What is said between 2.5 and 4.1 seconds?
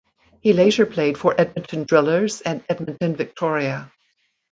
Edmonton Victoria.